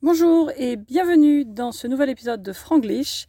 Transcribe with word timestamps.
Bonjour 0.00 0.52
et 0.56 0.76
bienvenue 0.76 1.44
dans 1.44 1.72
ce 1.72 1.88
nouvel 1.88 2.08
épisode 2.08 2.40
de 2.40 2.52
Franglish 2.52 3.26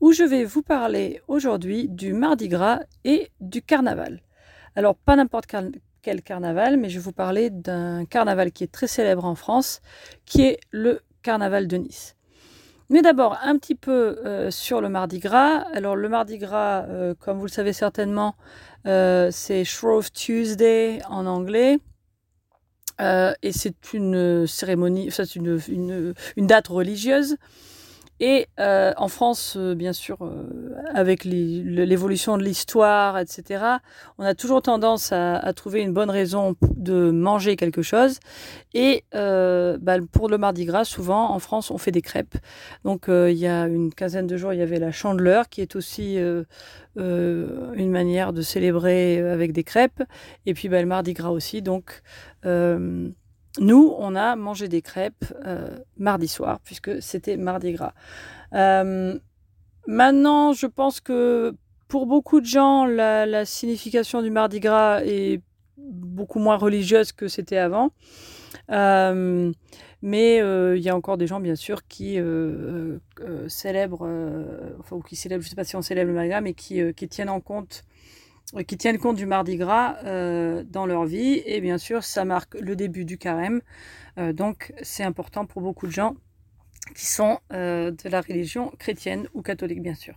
où 0.00 0.12
je 0.12 0.22
vais 0.22 0.44
vous 0.44 0.62
parler 0.62 1.20
aujourd'hui 1.26 1.88
du 1.88 2.12
Mardi 2.12 2.46
Gras 2.46 2.78
et 3.02 3.32
du 3.40 3.60
carnaval. 3.60 4.22
Alors 4.76 4.94
pas 4.94 5.16
n'importe 5.16 5.46
quel 6.00 6.22
carnaval, 6.22 6.76
mais 6.76 6.90
je 6.90 7.00
vais 7.00 7.04
vous 7.04 7.10
parler 7.10 7.50
d'un 7.50 8.04
carnaval 8.04 8.52
qui 8.52 8.62
est 8.62 8.70
très 8.70 8.86
célèbre 8.86 9.24
en 9.24 9.34
France, 9.34 9.80
qui 10.24 10.42
est 10.42 10.60
le 10.70 11.00
carnaval 11.22 11.66
de 11.66 11.76
Nice. 11.76 12.14
Mais 12.88 13.02
d'abord 13.02 13.36
un 13.42 13.58
petit 13.58 13.74
peu 13.74 14.20
euh, 14.24 14.52
sur 14.52 14.80
le 14.80 14.88
Mardi 14.88 15.18
Gras. 15.18 15.64
Alors 15.74 15.96
le 15.96 16.08
Mardi 16.08 16.38
Gras, 16.38 16.84
euh, 16.84 17.14
comme 17.18 17.38
vous 17.38 17.46
le 17.46 17.50
savez 17.50 17.72
certainement, 17.72 18.36
euh, 18.86 19.30
c'est 19.32 19.64
Shrove 19.64 20.12
Tuesday 20.12 21.00
en 21.08 21.26
anglais. 21.26 21.80
Euh, 23.00 23.32
et 23.42 23.52
c'est 23.52 23.92
une 23.92 24.46
cérémonie, 24.46 25.10
c'est 25.10 25.34
une, 25.34 25.60
une, 25.68 26.14
une, 26.36 26.46
date 26.46 26.68
religieuse. 26.68 27.36
Et 28.24 28.46
euh, 28.60 28.92
en 28.98 29.08
France, 29.08 29.56
euh, 29.58 29.74
bien 29.74 29.92
sûr, 29.92 30.18
euh, 30.22 30.46
avec 30.94 31.24
l'évolution 31.24 32.38
de 32.38 32.44
l'histoire, 32.44 33.18
etc., 33.18 33.64
on 34.16 34.22
a 34.22 34.36
toujours 34.36 34.62
tendance 34.62 35.10
à, 35.10 35.52
trouver 35.54 35.80
une 35.80 35.92
bonne 35.92 36.08
raison 36.08 36.54
de 36.76 37.10
manger 37.10 37.56
quelque 37.56 37.82
chose. 37.82 38.20
Et 38.74 39.02
bah, 39.12 39.96
pour 40.12 40.28
le 40.28 40.38
Mardi 40.38 40.66
Gras, 40.66 40.84
souvent, 40.84 41.32
en 41.32 41.40
France, 41.40 41.72
on 41.72 41.78
fait 41.78 41.90
des 41.90 42.00
crêpes. 42.00 42.36
Donc, 42.84 43.06
il 43.08 43.36
y 43.36 43.48
a 43.48 43.66
une 43.66 43.92
quinzaine 43.92 44.28
de 44.28 44.36
jours, 44.36 44.52
il 44.52 44.60
y 44.60 44.62
avait 44.62 44.78
la 44.78 44.92
chandeleur, 44.92 45.48
qui 45.48 45.60
est 45.60 45.74
aussi 45.74 46.16
une 46.96 47.90
manière 47.90 48.32
de 48.32 48.40
célébrer 48.40 49.18
avec 49.18 49.52
des 49.52 49.64
crêpes. 49.64 50.02
Et 50.46 50.54
puis, 50.54 50.68
bah, 50.68 50.80
le 50.80 50.86
Mardi 50.86 51.12
Gras 51.12 51.30
aussi. 51.30 51.60
Donc, 51.60 52.02
nous, 53.60 53.94
on 53.98 54.14
a 54.14 54.36
mangé 54.36 54.68
des 54.68 54.82
crêpes 54.82 55.24
euh, 55.44 55.76
mardi 55.98 56.28
soir, 56.28 56.60
puisque 56.64 57.02
c'était 57.02 57.36
mardi 57.36 57.72
gras. 57.72 57.92
Euh, 58.54 59.18
maintenant, 59.86 60.52
je 60.52 60.66
pense 60.66 61.00
que 61.00 61.54
pour 61.88 62.06
beaucoup 62.06 62.40
de 62.40 62.46
gens, 62.46 62.86
la, 62.86 63.44
signification 63.44 64.22
du 64.22 64.30
mardi 64.30 64.60
gras 64.60 65.02
est 65.04 65.42
beaucoup 65.76 66.38
moins 66.38 66.56
religieuse 66.56 67.12
que 67.12 67.28
c'était 67.28 67.58
avant. 67.58 67.90
Euh, 68.70 69.52
mais 70.00 70.38
il 70.38 70.82
y 70.82 70.88
a 70.88 70.96
encore 70.96 71.18
des 71.18 71.26
gens, 71.26 71.38
bien 71.38 71.54
sûr, 71.54 71.86
qui 71.86 72.18
célèbrent, 73.48 74.08
ou 74.90 75.00
qui 75.02 75.14
célèbrent, 75.14 75.42
je 75.42 75.48
ne 75.48 75.50
sais 75.50 75.56
pas 75.56 75.64
si 75.64 75.76
on 75.76 75.82
célèbre 75.82 76.10
le 76.10 76.14
mardi 76.14 76.32
mais 76.42 76.54
qui 76.54 77.08
tiennent 77.08 77.28
en 77.28 77.40
compte 77.40 77.84
qui 78.66 78.76
tiennent 78.76 78.98
compte 78.98 79.16
du 79.16 79.26
Mardi 79.26 79.56
Gras 79.56 79.96
euh, 80.04 80.62
dans 80.64 80.86
leur 80.86 81.04
vie. 81.04 81.42
Et 81.46 81.60
bien 81.60 81.78
sûr, 81.78 82.04
ça 82.04 82.24
marque 82.24 82.54
le 82.54 82.76
début 82.76 83.04
du 83.04 83.18
carême. 83.18 83.62
Euh, 84.18 84.32
donc, 84.32 84.72
c'est 84.82 85.04
important 85.04 85.46
pour 85.46 85.62
beaucoup 85.62 85.86
de 85.86 85.92
gens 85.92 86.16
qui 86.94 87.06
sont 87.06 87.38
euh, 87.52 87.90
de 87.90 88.08
la 88.08 88.20
religion 88.20 88.72
chrétienne 88.78 89.26
ou 89.34 89.42
catholique, 89.42 89.82
bien 89.82 89.94
sûr. 89.94 90.14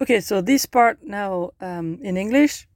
Okay, 0.00 0.20
so 0.20 0.40
this 0.40 0.66
part 0.66 0.94
now 1.04 1.52
um, 1.60 1.98
in 2.04 2.16
English. 2.16 2.68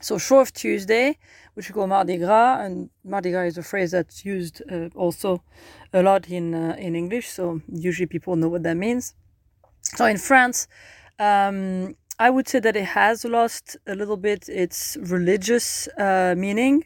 So 0.00 0.18
Shrove 0.18 0.52
Tuesday, 0.52 1.18
which 1.54 1.68
we 1.68 1.74
call 1.74 1.86
Mardi 1.86 2.16
Gras, 2.16 2.64
and 2.64 2.88
Mardi 3.04 3.30
Gras 3.30 3.44
is 3.44 3.58
a 3.58 3.62
phrase 3.62 3.92
that's 3.92 4.24
used 4.24 4.62
uh, 4.68 4.88
also 4.96 5.42
a 5.92 6.02
lot 6.02 6.28
in 6.28 6.54
uh, 6.54 6.74
in 6.78 6.96
English. 6.96 7.28
So 7.28 7.60
usually 7.68 8.06
people 8.06 8.34
know 8.34 8.48
what 8.48 8.62
that 8.64 8.76
means. 8.76 9.14
So 9.82 10.06
in 10.06 10.16
France, 10.16 10.66
um, 11.20 11.94
I 12.18 12.30
would 12.30 12.48
say 12.48 12.60
that 12.60 12.76
it 12.76 12.84
has 12.84 13.24
lost 13.24 13.76
a 13.86 13.94
little 13.94 14.16
bit 14.16 14.48
its 14.48 14.96
religious 15.00 15.88
uh, 15.98 16.34
meaning. 16.36 16.84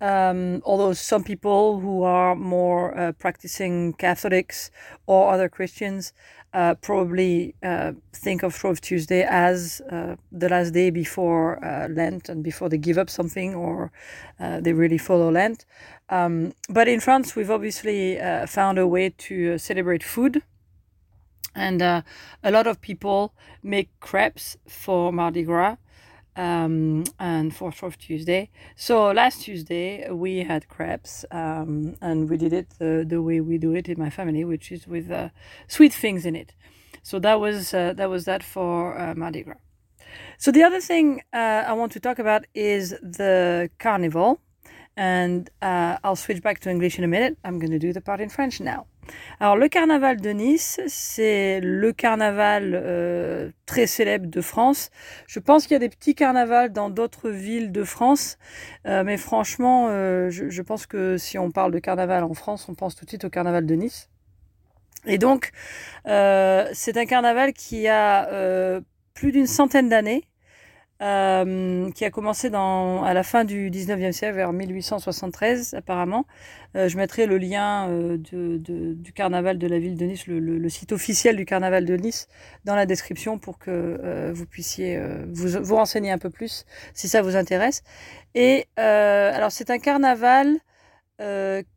Um, 0.00 0.62
although 0.64 0.94
some 0.94 1.22
people 1.22 1.78
who 1.78 2.02
are 2.02 2.34
more 2.34 2.98
uh, 2.98 3.12
practicing 3.12 3.92
Catholics 3.92 4.70
or 5.06 5.32
other 5.32 5.48
Christians 5.48 6.12
uh, 6.54 6.74
probably 6.74 7.54
uh, 7.62 7.92
think 8.12 8.42
of 8.42 8.54
Shrove 8.54 8.80
Tuesday 8.80 9.22
as 9.22 9.80
uh, 9.90 10.16
the 10.32 10.48
last 10.48 10.72
day 10.72 10.90
before 10.90 11.64
uh, 11.64 11.88
Lent 11.88 12.28
and 12.28 12.42
before 12.42 12.68
they 12.68 12.78
give 12.78 12.98
up 12.98 13.08
something 13.08 13.54
or 13.54 13.90
they 14.38 14.72
really 14.72 14.98
follow 14.98 15.30
Lent. 15.30 15.64
Um, 16.10 16.52
but 16.68 16.88
in 16.88 17.00
France, 17.00 17.36
we've 17.36 17.50
obviously 17.50 18.18
found 18.48 18.78
a 18.78 18.86
way 18.86 19.10
to 19.10 19.56
celebrate 19.56 20.02
food 20.02 20.42
and 21.54 21.82
uh, 21.82 22.02
a 22.42 22.50
lot 22.50 22.66
of 22.66 22.80
people 22.80 23.34
make 23.62 23.88
crepes 24.00 24.56
for 24.66 25.12
Mardi 25.12 25.42
Gras 25.42 25.76
um, 26.36 27.04
and 27.18 27.54
for 27.54 27.72
Shrove 27.72 27.98
Tuesday. 27.98 28.50
So 28.74 29.10
last 29.10 29.42
Tuesday 29.42 30.10
we 30.10 30.44
had 30.44 30.68
crepes 30.68 31.24
um, 31.30 31.96
and 32.00 32.28
we 32.30 32.36
did 32.36 32.52
it 32.52 32.70
the, 32.78 33.04
the, 33.06 33.20
way 33.20 33.40
we 33.40 33.58
do 33.58 33.74
it 33.74 33.88
in 33.88 33.98
my 33.98 34.10
family, 34.10 34.44
which 34.44 34.72
is 34.72 34.86
with 34.86 35.10
uh, 35.10 35.28
sweet 35.68 35.92
things 35.92 36.24
in 36.24 36.34
it. 36.36 36.54
So 37.02 37.18
that 37.18 37.40
was 37.40 37.74
uh, 37.74 37.94
that 37.94 38.08
was 38.08 38.24
that 38.26 38.42
for 38.42 38.98
uh, 38.98 39.14
Mardi 39.14 39.42
Gras. 39.42 39.56
So 40.38 40.52
the 40.52 40.62
other 40.62 40.80
thing 40.80 41.22
uh, 41.32 41.64
I 41.66 41.72
want 41.72 41.92
to 41.92 42.00
talk 42.00 42.18
about 42.18 42.44
is 42.54 42.90
the 43.02 43.70
carnival, 43.78 44.40
and 44.96 45.50
uh, 45.60 45.98
I'll 46.04 46.16
switch 46.16 46.42
back 46.42 46.60
to 46.60 46.70
English 46.70 46.98
in 46.98 47.04
a 47.04 47.08
minute. 47.08 47.38
I'm 47.44 47.58
going 47.58 47.72
to 47.72 47.78
do 47.78 47.92
the 47.92 48.00
part 48.00 48.20
in 48.20 48.28
French 48.28 48.60
now. 48.60 48.86
Alors 49.40 49.56
le 49.56 49.68
carnaval 49.68 50.20
de 50.20 50.30
Nice, 50.30 50.80
c'est 50.86 51.60
le 51.60 51.92
carnaval 51.92 52.72
euh, 52.74 53.50
très 53.66 53.86
célèbre 53.86 54.26
de 54.26 54.40
France. 54.40 54.90
Je 55.26 55.40
pense 55.40 55.64
qu'il 55.64 55.72
y 55.72 55.76
a 55.76 55.80
des 55.80 55.88
petits 55.88 56.14
carnavals 56.14 56.72
dans 56.72 56.90
d'autres 56.90 57.30
villes 57.30 57.72
de 57.72 57.82
France, 57.82 58.38
euh, 58.86 59.02
mais 59.04 59.16
franchement, 59.16 59.88
euh, 59.90 60.30
je, 60.30 60.48
je, 60.48 60.62
pense 60.62 60.86
que 60.86 61.16
si 61.16 61.38
on 61.38 61.50
parle 61.50 61.72
de 61.72 61.80
carnaval 61.80 62.22
en 62.22 62.34
France, 62.34 62.68
on 62.68 62.74
pense 62.74 62.94
tout 62.94 63.04
de 63.04 63.10
suite 63.10 63.24
au 63.24 63.30
carnaval 63.30 63.66
de 63.66 63.74
Nice. 63.74 64.08
Et 65.06 65.18
donc, 65.18 65.50
euh, 66.06 66.68
c'est 66.72 66.96
un 66.96 67.06
carnaval 67.06 67.52
qui 67.52 67.88
a 67.88 68.28
euh, 68.28 68.80
plus 69.14 69.32
d'une 69.32 69.46
centaine 69.46 69.88
d'années. 69.88 70.24
Euh, 71.02 71.90
qui 71.90 72.04
a 72.04 72.10
commencé 72.10 72.48
à 72.54 73.12
la 73.12 73.22
fin 73.24 73.44
du 73.44 73.70
19e 73.70 74.12
siècle, 74.12 74.36
vers 74.36 74.52
1873 74.52 75.74
apparemment. 75.74 76.26
Euh, 76.76 76.88
je 76.88 76.96
mettrai 76.96 77.26
le 77.26 77.38
lien 77.38 77.88
euh, 77.88 78.16
du 78.18 79.12
carnaval 79.12 79.58
de 79.58 79.66
la 79.66 79.80
ville 79.80 79.96
de 79.96 80.04
Nice, 80.04 80.28
le, 80.28 80.68
site 80.68 80.92
officiel 80.92 81.34
du 81.34 81.44
carnaval 81.44 81.86
de 81.86 81.96
Nice, 81.96 82.28
dans 82.64 82.76
la 82.76 82.86
description 82.86 83.38
pour 83.38 83.58
que 83.58 84.30
vous 84.32 84.46
puissiez 84.46 85.00
vous, 85.32 85.74
renseigner 85.74 86.12
un 86.12 86.18
peu 86.18 86.30
plus 86.30 86.66
si 86.94 87.08
ça 87.08 87.20
vous 87.20 87.34
intéresse. 87.34 87.82
Et 88.36 88.68
alors 88.76 89.50
c'est 89.50 89.70
un 89.70 89.78
carnaval 89.78 90.56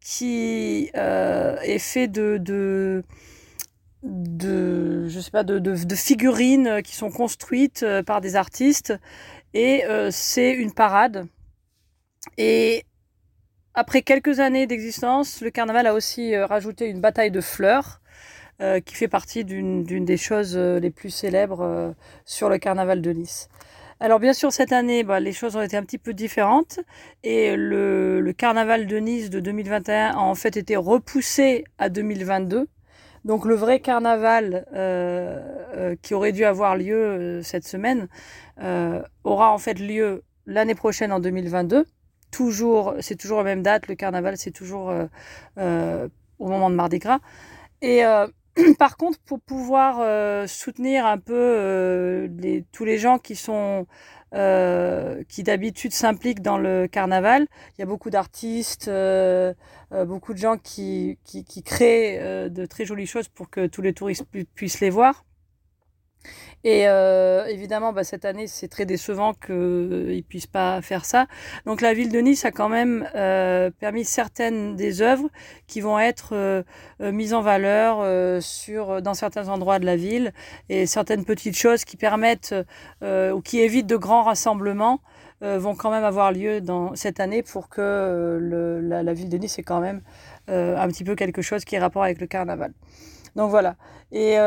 qui 0.02 0.92
est 0.94 1.80
fait 1.80 2.08
de 2.08 3.04
de 4.06 5.08
je 5.08 5.20
sais 5.20 5.32
pas 5.32 5.44
de, 5.44 5.60
de, 5.60 5.96
figurines 5.96 6.82
qui 6.84 6.96
sont 6.96 7.12
construites 7.12 7.84
euh, 7.84 8.04
par 8.04 8.22
des 8.22 8.36
artistes. 8.36 8.94
Et 9.54 9.86
euh, 9.86 10.10
c'est 10.12 10.52
une 10.52 10.74
parade. 10.74 11.28
Et 12.38 12.84
après 13.74 14.02
quelques 14.02 14.40
années 14.40 14.68
d'existence 14.68 15.42
le 15.42 15.52
carnaval 15.52 15.88
a 15.88 15.94
aussi 15.94 16.34
euh, 16.34 16.46
rajouté 16.46 16.88
une 16.88 17.02
bataille 17.02 17.32
de 17.32 17.42
fleurs 17.42 18.02
euh, 18.62 18.80
qui 18.80 18.96
fait 18.96 19.10
partie 19.10 19.44
d'une 19.44 19.84
des 19.84 20.16
choses 20.16 20.56
euh, 20.56 20.80
les 20.80 20.90
plus 20.90 21.10
célèbres 21.10 21.60
euh, 21.60 21.92
sur 22.24 22.48
le 22.48 22.58
carnaval 22.58 23.02
de 23.02 23.12
Nice. 23.12 23.50
Alors 24.00 24.18
bien 24.22 24.32
sûr 24.32 24.54
cette 24.54 24.72
année 24.72 25.04
bah, 25.04 25.20
les 25.20 25.34
choses 25.34 25.58
ont 25.58 25.62
été 25.62 25.76
un 25.76 25.84
petit 25.84 25.98
peu 25.98 26.14
différentes. 26.14 26.80
Et 27.24 27.58
le, 27.58 28.22
le 28.22 28.34
carnaval 28.34 28.88
de 28.88 28.96
Nice 28.96 29.30
de 29.30 29.42
2021 29.42 30.12
a 30.12 30.18
en 30.20 30.36
fait 30.36 30.56
été 30.56 30.78
repoussé 30.78 31.66
à 31.80 31.90
2022 31.90 32.70
donc 33.26 33.46
le 33.46 33.56
vrai 33.56 33.80
carnaval 33.80 34.66
euh, 34.74 35.42
euh, 35.76 35.96
qui 36.02 36.14
aurait 36.14 36.32
dû 36.32 36.46
avoir 36.46 36.78
lieu 36.78 36.96
euh, 36.96 37.42
cette 37.42 37.68
semaine 37.68 38.08
aura 39.24 39.52
en 39.52 39.58
fait 39.58 39.80
lieu 39.80 40.24
l'année 40.46 40.76
prochaine 40.76 41.12
en 41.12 41.20
2022. 41.20 41.86
Toujours, 42.32 42.94
c'est 43.02 43.16
toujours 43.16 43.40
la 43.40 43.44
même 43.44 43.64
date. 43.64 43.88
Le 43.88 43.96
carnaval, 43.96 44.38
c'est 44.38 44.52
toujours 44.52 44.94
au 45.58 46.48
moment 46.48 46.70
de 46.70 46.76
Mardi 46.76 47.00
Gras. 47.00 47.20
Et 47.82 48.04
par 48.80 48.96
contre, 48.96 49.20
pour 49.26 49.42
pouvoir 49.42 50.48
soutenir 50.48 51.06
un 51.06 51.18
peu 51.18 52.30
tous 52.72 52.86
les 52.86 52.98
gens 52.98 53.18
qui 53.18 53.36
sont 53.36 53.88
euh, 54.36 55.24
qui 55.30 55.44
d'habitude 55.44 55.94
s'impliquent 55.94 56.42
dans 56.42 56.58
le 56.58 56.88
carnaval. 56.88 57.48
Il 57.78 57.82
y 57.82 57.84
a 57.84 57.86
beaucoup 57.86 58.10
d'artistes, 58.10 58.88
euh, 58.88 59.54
euh, 59.92 60.06
beaucoup 60.06 60.34
de 60.34 60.38
gens 60.38 60.58
qui, 60.58 61.18
qui, 61.24 61.44
qui 61.46 61.64
créent 61.64 62.20
euh, 62.20 62.50
de 62.50 62.66
très 62.66 62.86
jolies 62.86 63.08
choses 63.08 63.28
pour 63.30 63.50
que 63.50 63.68
tous 63.68 63.82
les 63.82 63.94
touristes 63.94 64.26
pu 64.26 64.46
puissent 64.46 64.82
les 64.82 64.90
voir. 64.90 65.26
Et 66.66 66.88
euh, 66.88 67.46
évidemment, 67.46 67.94
bah, 67.94 68.04
cette 68.04 68.26
année, 68.26 68.48
c'est 68.48 68.68
très 68.68 68.88
décevant 68.88 69.36
qu'ils 69.36 69.54
ne 69.56 70.22
puissent 70.22 70.48
pas 70.48 70.82
faire 70.82 71.06
ça. 71.06 71.28
Donc 71.68 71.80
la 71.80 71.94
ville 71.94 72.12
de 72.12 72.18
Nice 72.18 72.44
a 72.44 72.52
quand 72.52 72.70
même 72.70 73.08
euh, 73.14 73.70
permis 73.80 74.04
certaines 74.04 74.76
des 74.76 75.04
œuvres 75.04 75.30
qui 75.68 75.80
vont 75.80 76.00
être 76.00 76.34
euh, 76.34 77.12
mises 77.12 77.36
en 77.36 77.42
valeur 77.42 78.00
euh, 78.02 78.40
sur, 78.42 79.02
dans 79.04 79.14
certains 79.14 79.50
endroits 79.50 79.78
de 79.78 79.86
la 79.86 79.96
ville 79.96 80.34
et 80.70 80.88
certaines 80.88 81.24
petites 81.24 81.56
choses 81.56 81.86
qui 81.86 81.98
permettent 81.98 82.56
euh, 83.04 83.32
ou 83.32 83.42
qui 83.42 83.60
évitent 83.60 83.88
de 83.88 83.98
grands 83.98 84.24
rassemblements 84.24 85.02
vont 85.42 85.76
quand 85.76 85.92
même 85.92 86.06
avoir 86.06 86.32
lieu 86.32 86.60
dans 86.60 86.96
cette 86.96 87.20
année 87.20 87.44
pour 87.44 87.70
que 87.70 88.40
la, 88.82 89.14
ville 89.14 89.30
de 89.30 89.38
Nice 89.38 89.60
ait 89.60 89.64
quand 89.64 89.80
même 89.80 90.02
un 90.48 90.88
petit 90.88 91.04
peu 91.04 91.14
quelque 91.14 91.44
chose 91.44 91.66
qui 91.66 91.76
ait 91.76 91.80
rapport 91.80 92.04
avec 92.04 92.20
le 92.20 92.26
carnaval. 92.26 92.74
Donc 93.36 93.50
voilà. 93.50 93.76
Et 94.12 94.38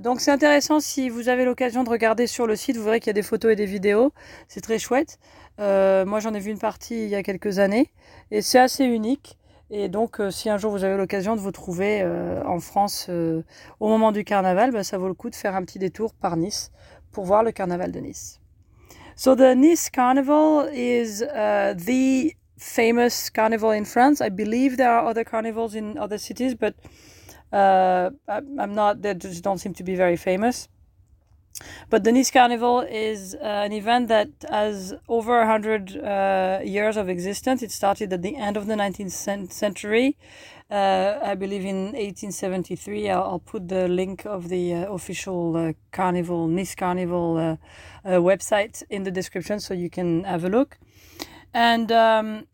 donc 0.00 0.20
c'est 0.20 0.30
intéressant 0.30 0.80
si 0.80 1.10
vous 1.10 1.28
avez 1.28 1.44
l'occasion 1.44 1.84
de 1.84 1.90
regarder 1.90 2.26
sur 2.26 2.46
le 2.46 2.56
site, 2.56 2.76
vous 2.76 2.84
verrez 2.84 3.00
qu'il 3.00 3.08
y 3.08 3.10
a 3.10 3.14
des 3.14 3.22
photos 3.22 3.52
et 3.52 3.56
des 3.56 3.66
vidéos. 3.66 4.12
C'est 4.48 4.62
très 4.62 4.78
chouette. 4.78 5.18
moi 5.58 6.20
j'en 6.20 6.32
ai 6.32 6.38
vu 6.38 6.50
une 6.50 6.58
partie 6.58 7.04
il 7.04 7.08
y 7.08 7.14
a 7.14 7.22
quelques 7.22 7.58
années 7.58 7.90
et 8.30 8.40
c'est 8.40 8.58
assez 8.58 8.84
unique. 8.84 9.36
Et 9.70 9.88
donc, 9.88 10.20
euh, 10.20 10.30
si 10.30 10.48
un 10.48 10.58
jour 10.58 10.70
vous 10.70 10.84
avez 10.84 10.96
l'occasion 10.96 11.34
de 11.34 11.40
vous 11.40 11.50
trouver 11.50 12.00
euh, 12.02 12.42
en 12.44 12.60
France 12.60 13.06
euh, 13.08 13.42
au 13.80 13.88
moment 13.88 14.12
du 14.12 14.22
carnaval, 14.22 14.70
bah, 14.70 14.84
ça 14.84 14.96
vaut 14.96 15.08
le 15.08 15.14
coup 15.14 15.28
de 15.28 15.34
faire 15.34 15.56
un 15.56 15.62
petit 15.62 15.80
détour 15.80 16.14
par 16.14 16.36
Nice 16.36 16.70
pour 17.10 17.24
voir 17.24 17.42
le 17.42 17.50
carnaval 17.50 17.90
de 17.90 17.98
Nice. 17.98 18.40
So 19.16 19.34
the 19.34 19.56
Nice 19.56 19.90
Carnival 19.90 20.68
is 20.72 21.22
uh, 21.22 21.74
the 21.74 22.36
famous 22.58 23.30
carnival 23.30 23.70
in 23.70 23.84
France. 23.84 24.20
I 24.20 24.28
believe 24.28 24.76
there 24.76 24.90
are 24.90 25.06
other 25.06 25.24
carnivals 25.24 25.74
in 25.74 25.98
other 25.98 26.18
cities, 26.18 26.54
but 26.54 26.74
uh, 27.52 28.10
I'm 28.28 28.74
not. 28.74 29.02
They 29.02 29.14
just 29.14 29.42
don't 29.42 29.58
seem 29.58 29.74
to 29.74 29.84
be 29.84 29.94
very 29.94 30.16
famous. 30.16 30.68
But 31.88 32.04
the 32.04 32.12
Nice 32.12 32.30
Carnival 32.30 32.80
is 32.80 33.34
uh, 33.34 33.38
an 33.38 33.72
event 33.72 34.08
that 34.08 34.28
has 34.50 34.94
over 35.08 35.38
100 35.38 35.96
uh, 35.96 36.60
years 36.62 36.96
of 36.96 37.08
existence. 37.08 37.62
It 37.62 37.70
started 37.70 38.12
at 38.12 38.22
the 38.22 38.36
end 38.36 38.56
of 38.56 38.66
the 38.66 38.74
19th 38.74 39.50
century, 39.50 40.18
uh, 40.70 41.18
I 41.22 41.34
believe 41.34 41.64
in 41.64 41.92
1873. 41.92 43.08
I'll, 43.08 43.22
I'll, 43.22 43.38
put 43.38 43.68
the 43.68 43.88
link 43.88 44.26
of 44.26 44.48
the 44.48 44.74
uh, 44.74 44.92
official 44.92 45.56
uh, 45.56 45.72
Carnival, 45.92 46.46
Nice 46.46 46.74
Carnival 46.74 47.38
uh, 47.38 48.08
website 48.10 48.82
in 48.90 49.04
the 49.04 49.10
description 49.10 49.60
so 49.60 49.72
you 49.72 49.88
can 49.88 50.24
have 50.24 50.44
a 50.44 50.48
look. 50.50 50.78
And 51.52 51.90
um, 51.92 52.46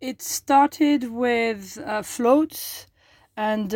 it 0.00 0.20
started 0.22 1.10
with 1.10 1.78
floats 2.04 2.86
and 3.36 3.74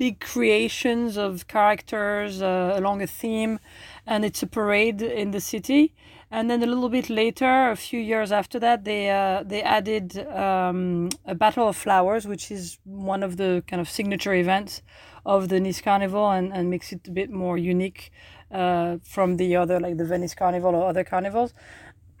big 0.00 0.18
creations 0.18 1.18
of 1.18 1.46
characters 1.46 2.40
uh, 2.40 2.72
along 2.74 3.02
a 3.02 3.06
theme, 3.06 3.60
and 4.06 4.24
it's 4.24 4.42
a 4.42 4.46
parade 4.46 5.02
in 5.02 5.30
the 5.30 5.40
city. 5.40 5.92
And 6.30 6.48
then 6.48 6.62
a 6.62 6.66
little 6.66 6.88
bit 6.88 7.10
later, 7.10 7.70
a 7.70 7.76
few 7.76 8.00
years 8.00 8.32
after 8.32 8.58
that, 8.60 8.84
they 8.84 9.10
uh, 9.10 9.42
they 9.52 9.62
added 9.62 10.06
um, 10.44 11.10
a 11.26 11.34
Battle 11.34 11.68
of 11.68 11.76
Flowers, 11.76 12.24
which 12.26 12.50
is 12.50 12.78
one 12.84 13.22
of 13.22 13.36
the 13.36 13.62
kind 13.68 13.80
of 13.80 13.88
signature 13.90 14.34
events 14.34 14.82
of 15.26 15.48
the 15.50 15.60
Nice 15.60 15.82
Carnival, 15.82 16.30
and, 16.30 16.46
and 16.52 16.70
makes 16.70 16.92
it 16.92 17.06
a 17.06 17.10
bit 17.10 17.30
more 17.30 17.58
unique 17.58 18.10
uh, 18.50 18.96
from 19.04 19.36
the 19.36 19.56
other, 19.56 19.78
like 19.80 19.96
the 19.98 20.06
Venice 20.12 20.34
Carnival 20.34 20.74
or 20.74 20.88
other 20.88 21.04
carnivals. 21.04 21.52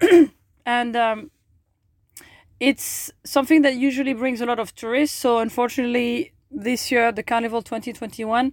and 0.64 0.96
um, 0.96 1.30
it's 2.58 3.10
something 3.24 3.62
that 3.62 3.74
usually 3.76 4.12
brings 4.12 4.40
a 4.40 4.46
lot 4.46 4.58
of 4.58 4.74
tourists. 4.74 5.18
So 5.18 5.38
unfortunately, 5.38 6.32
this 6.50 6.90
year, 6.90 7.12
the 7.12 7.22
Carnival 7.22 7.62
2021 7.62 8.52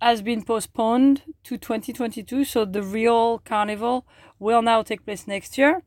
has 0.00 0.22
been 0.22 0.42
postponed 0.42 1.22
to 1.44 1.58
2022. 1.58 2.44
So 2.44 2.64
the 2.64 2.82
real 2.82 3.38
carnival 3.38 4.06
will 4.38 4.62
now 4.62 4.82
take 4.82 5.04
place 5.04 5.26
next 5.26 5.58
year. 5.58 5.82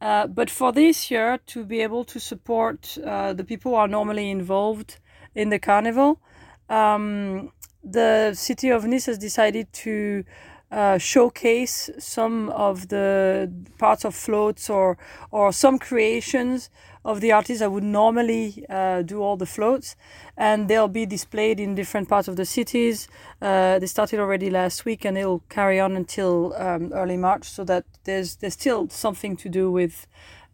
Uh, 0.00 0.26
but 0.26 0.48
for 0.50 0.72
this 0.72 1.10
year, 1.10 1.38
to 1.46 1.64
be 1.64 1.80
able 1.80 2.04
to 2.04 2.20
support 2.20 2.96
uh, 3.04 3.32
the 3.32 3.42
people 3.44 3.72
who 3.72 3.76
are 3.76 3.88
normally 3.88 4.30
involved 4.30 4.98
in 5.34 5.48
the 5.48 5.58
carnival, 5.58 6.20
um, 6.68 7.50
the 7.82 8.32
city 8.34 8.68
of 8.68 8.84
Nice 8.84 9.06
has 9.06 9.18
decided 9.18 9.72
to 9.72 10.24
uh, 10.70 10.98
showcase 10.98 11.90
some 11.98 12.50
of 12.50 12.88
the 12.88 13.50
parts 13.78 14.04
of 14.04 14.14
floats 14.14 14.68
or 14.68 14.98
or 15.30 15.52
some 15.52 15.78
creations 15.78 16.70
of 17.04 17.20
the 17.20 17.32
artists 17.32 17.60
that 17.60 17.70
would 17.70 17.84
normally 17.84 18.66
uh, 18.68 19.00
do 19.02 19.22
all 19.22 19.36
the 19.36 19.46
floats, 19.46 19.96
and 20.36 20.68
they'll 20.68 20.88
be 20.88 21.06
displayed 21.06 21.58
in 21.58 21.74
different 21.74 22.08
parts 22.08 22.28
of 22.28 22.36
the 22.36 22.44
cities. 22.44 23.08
Uh, 23.40 23.78
they 23.78 23.86
started 23.86 24.20
already 24.20 24.50
last 24.50 24.84
week, 24.84 25.06
and 25.06 25.16
it'll 25.16 25.42
carry 25.48 25.80
on 25.80 25.96
until 25.96 26.52
um, 26.56 26.92
early 26.92 27.16
March, 27.16 27.44
so 27.44 27.64
that 27.64 27.84
there's 28.04 28.36
there's 28.36 28.54
still 28.54 28.88
something 28.90 29.36
to 29.36 29.48
do 29.48 29.70
with 29.70 30.06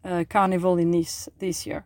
uh, 0.05 0.23
Carnival 0.29 0.77
in 0.77 0.91
Nice 0.91 1.27
this 1.39 1.65
year. 1.65 1.83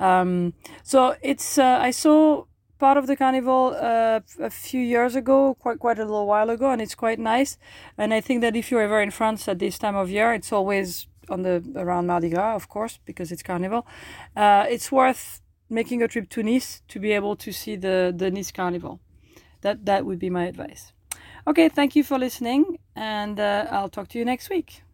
Um, 0.00 0.54
so 0.82 1.14
it's 1.22 1.58
uh, 1.58 1.78
I 1.80 1.92
saw 1.92 2.44
part 2.78 2.96
of 2.96 3.06
the 3.06 3.16
carnival 3.16 3.76
uh, 3.76 4.20
a 4.40 4.50
few 4.50 4.80
years 4.80 5.16
ago, 5.16 5.54
quite 5.54 5.78
quite 5.78 5.98
a 5.98 6.04
little 6.04 6.26
while 6.26 6.50
ago, 6.50 6.70
and 6.70 6.80
it's 6.80 6.94
quite 6.94 7.18
nice. 7.18 7.58
And 7.96 8.14
I 8.14 8.20
think 8.20 8.40
that 8.42 8.56
if 8.56 8.70
you're 8.70 8.82
ever 8.82 9.00
in 9.00 9.10
France 9.10 9.48
at 9.48 9.58
this 9.58 9.78
time 9.78 9.96
of 9.96 10.10
year, 10.10 10.32
it's 10.32 10.52
always 10.52 11.06
on 11.28 11.42
the 11.42 11.62
around 11.76 12.06
Mardi 12.06 12.30
Gras, 12.30 12.54
of 12.54 12.68
course, 12.68 12.98
because 13.04 13.32
it's 13.32 13.42
Carnival. 13.42 13.86
Uh, 14.36 14.66
it's 14.68 14.90
worth 14.90 15.40
making 15.68 16.02
a 16.02 16.08
trip 16.08 16.28
to 16.30 16.42
Nice 16.42 16.82
to 16.88 16.98
be 16.98 17.12
able 17.12 17.36
to 17.36 17.52
see 17.52 17.76
the 17.76 18.12
the 18.16 18.30
Nice 18.30 18.52
Carnival. 18.52 19.00
That 19.60 19.84
that 19.86 20.04
would 20.04 20.18
be 20.18 20.30
my 20.30 20.46
advice. 20.46 20.92
Okay, 21.46 21.68
thank 21.68 21.96
you 21.96 22.04
for 22.04 22.18
listening, 22.18 22.78
and 22.94 23.40
uh, 23.40 23.66
I'll 23.70 23.88
talk 23.88 24.08
to 24.08 24.18
you 24.18 24.24
next 24.24 24.50
week. 24.50 24.87